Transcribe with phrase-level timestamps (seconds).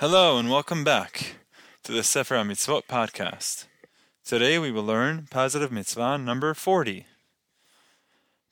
[0.00, 1.34] Hello and welcome back
[1.82, 3.66] to the Sefer Mitzvot podcast.
[4.24, 7.04] Today we will learn positive mitzvah number 40.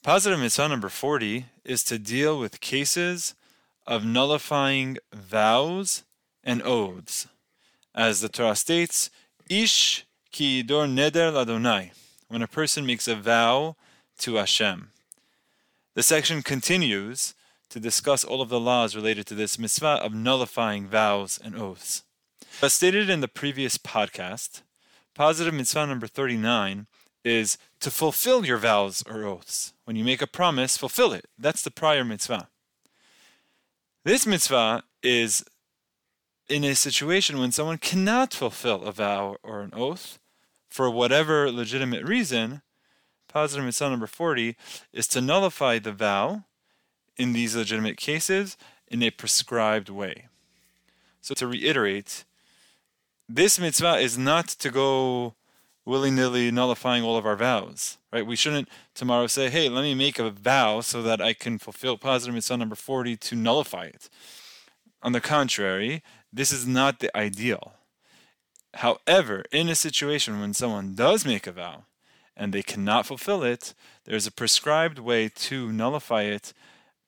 [0.02, 3.34] Positive mitzvah number 40 is to deal with cases
[3.86, 6.02] of nullifying vows
[6.44, 7.26] and oaths.
[7.94, 9.08] As the Torah states,
[9.48, 11.92] Ish ki dor neder ladonai,
[12.28, 13.74] when a person makes a vow
[14.18, 14.90] to Hashem.
[15.94, 17.32] The section continues
[17.70, 22.02] to discuss all of the laws related to this mitzvah of nullifying vows and oaths.
[22.62, 24.62] As stated in the previous podcast,
[25.14, 26.86] positive mitzvah number 39
[27.24, 29.74] is to fulfill your vows or oaths.
[29.84, 31.26] When you make a promise, fulfill it.
[31.38, 32.48] That's the prior mitzvah.
[34.04, 35.44] This mitzvah is
[36.48, 40.18] in a situation when someone cannot fulfill a vow or an oath
[40.68, 42.62] for whatever legitimate reason.
[43.28, 44.56] Positive mitzvah number 40
[44.92, 46.44] is to nullify the vow
[47.18, 50.28] in these legitimate cases in a prescribed way.
[51.20, 52.24] So to reiterate,
[53.28, 55.34] this mitzvah is not to go
[55.84, 58.26] willy-nilly nullifying all of our vows, right?
[58.26, 61.98] We shouldn't tomorrow say, "Hey, let me make a vow so that I can fulfill
[61.98, 64.08] positive mitzvah number 40 to nullify it."
[65.02, 67.74] On the contrary, this is not the ideal.
[68.74, 71.84] However, in a situation when someone does make a vow
[72.36, 76.52] and they cannot fulfill it, there's a prescribed way to nullify it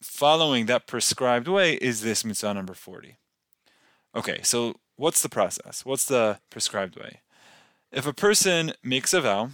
[0.02, 3.18] following that prescribed way is this mitzvah number 40.
[4.14, 5.84] Okay, so what's the process?
[5.84, 7.20] What's the prescribed way?
[7.92, 9.50] If a person makes a vow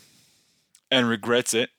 [0.90, 1.70] and regrets it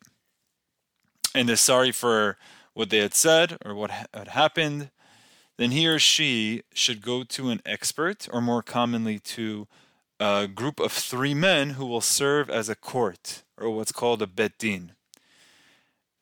[1.34, 2.38] and is sorry for
[2.74, 4.92] what they had said or what had happened,
[5.58, 9.68] then he or she should go to an expert, or more commonly to
[10.20, 14.28] a group of three men who will serve as a court, or what's called a
[14.28, 14.94] bet din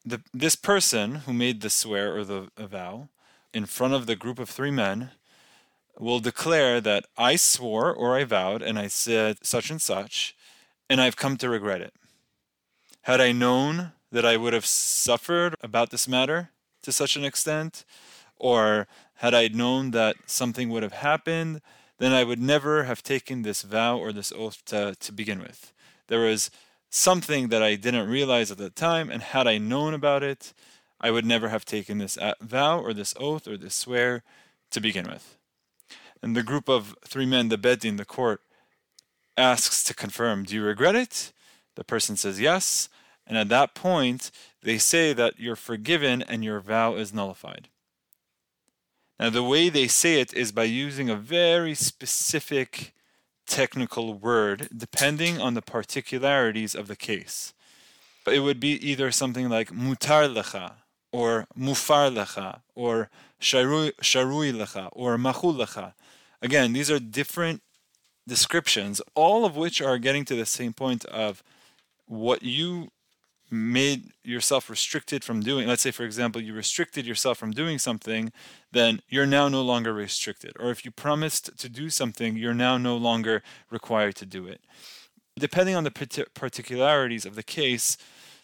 [0.06, 3.09] the, this person who made the swear or the vow
[3.53, 5.11] in front of the group of three men
[5.98, 10.36] will declare that I swore or I vowed and I said such and such,
[10.89, 11.94] and I've come to regret it.
[13.03, 16.49] Had I known that I would have suffered about this matter
[16.83, 17.86] to such an extent,
[18.38, 21.61] or had I known that something would have happened,
[21.98, 25.71] then I would never have taken this vow or this oath to, to begin with.
[26.08, 26.52] There was
[26.89, 30.53] something that I didn't realize at the time, and had I known about it,
[30.99, 34.23] I would never have taken this uh, vow or this oath or this swear
[34.71, 35.37] to begin with.
[36.21, 38.41] And the group of three men, the bet din, the court,
[39.37, 41.33] asks to confirm, Do you regret it?
[41.75, 42.89] The person says yes.
[43.27, 44.31] And at that point,
[44.61, 47.69] they say that you're forgiven and your vow is nullified.
[49.19, 52.93] Now, the way they say it is by using a very specific
[53.45, 57.54] technical word depending on the particularities of the case.
[58.23, 60.73] But it would be either something like mutar lecha,
[61.11, 65.94] or mufar lecha, or sharui lecha, or machul lecha.
[66.42, 67.61] Again, these are different
[68.28, 71.44] descriptions, all of which are getting to the same point of
[72.08, 72.89] what you
[73.52, 78.32] made yourself restricted from doing let's say for example you restricted yourself from doing something
[78.72, 80.54] then you're now no longer restricted.
[80.60, 84.61] Or if you promised to do something you're now no longer required to do it.
[85.38, 87.98] Depending on the particularities of the case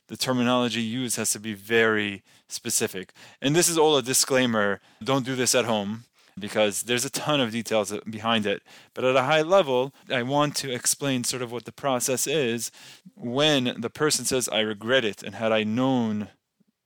[0.08, 3.14] the terminology used has to be very specific.
[3.42, 4.82] And this is all a disclaimer.
[5.02, 6.04] Don't do this at home
[6.42, 8.64] because there's a ton of details behind it.
[8.94, 12.72] But at a high level, I want to explain sort of what the process is
[13.16, 16.30] when the person says, I regret it, and had I known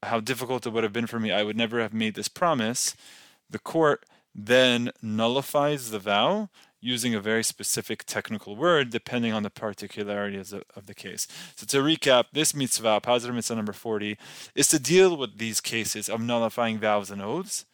[0.03, 2.95] how difficult it would have been for me, I would never have made this promise.
[3.49, 4.05] The court
[4.35, 6.49] then nullifies the vow
[6.81, 11.27] using a very specific technical word depending on the particularities of, of, the case.
[11.55, 14.17] So to recap, this mitzvah, positive mitzvah number 40,
[14.53, 17.65] is to deal with these cases of nullifying vows and oaths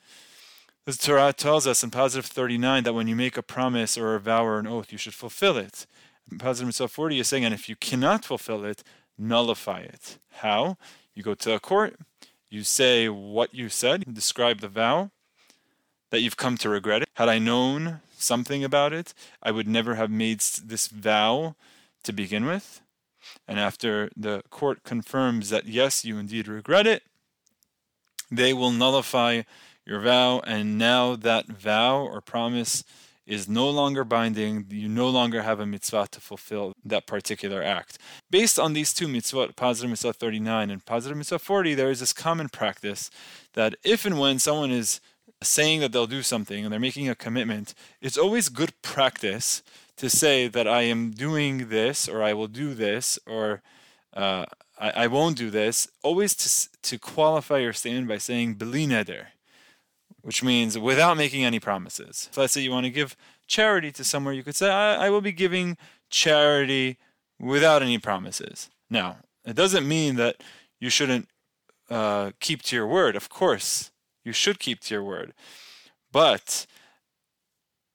[0.85, 4.19] the Torah tells us in positive 39 that when you make a promise or a
[4.19, 5.85] vow or an oath, you should fulfill it.
[6.31, 6.39] In
[6.71, 8.83] 40 is saying, and if you cannot fulfill it,
[9.17, 10.17] nullify it.
[10.31, 10.77] How?
[11.13, 11.97] You go to a court,
[12.49, 15.11] you say what you said, you describe the vow,
[16.09, 17.09] that you've come to regret it.
[17.15, 19.13] Had I known something about it,
[19.43, 21.55] I would never have made this vow
[22.03, 22.81] to begin with.
[23.47, 27.03] And after the court confirms that yes, you indeed regret it,
[28.31, 29.43] they will nullify
[29.85, 32.83] your vow, and now that vow or promise
[33.27, 37.97] is no longer binding, you no longer have a mitzvah to fulfill that particular act.
[38.29, 42.13] Based on these two mitzvot, positive mitzvah 39 and positive mitzvah 40, there is this
[42.13, 43.09] common practice
[43.53, 44.99] that if and when someone is
[45.43, 49.63] saying that they'll do something and they're making a commitment, it's always good practice
[49.97, 53.61] to say that I am doing this or I will do this or
[54.13, 54.45] uh,
[54.79, 55.87] I, I, won't do this.
[56.03, 59.27] Always to, to qualify your statement by saying beli neder
[60.21, 62.29] which means without making any promises.
[62.31, 63.15] So let's say you want to give
[63.47, 65.77] charity to somewhere, you could say, I, I will be giving
[66.09, 66.97] charity
[67.39, 68.69] without any promises.
[68.89, 70.43] Now, it doesn't mean that
[70.79, 71.27] you shouldn't
[71.89, 73.15] uh, keep to your word.
[73.15, 73.91] Of course,
[74.23, 75.33] you should keep to your word.
[76.11, 76.65] But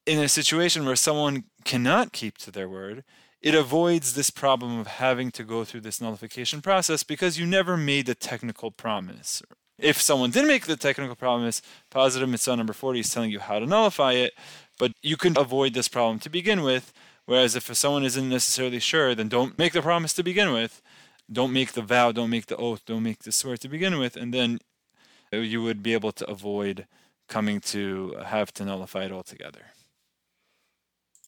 [0.05, 3.05] in a situation where someone cannot keep to their word,
[3.41, 7.77] it avoids this problem of having to go through this nullification process because you never
[7.77, 9.43] made the technical promise.
[9.79, 13.59] If someone did make the technical promise, positive mitzvah number 40 is telling you how
[13.59, 14.33] to nullify it,
[14.79, 16.93] but you can avoid this problem to begin with.
[17.27, 20.81] Whereas if someone isn't necessarily sure, then don't make the promise to begin with.
[21.31, 24.17] Don't make the vow, don't make the oath, don't make the swear to begin with,
[24.17, 24.61] and then
[25.33, 26.87] you would be able to avoid
[27.29, 29.73] coming to have to nullify it altogether.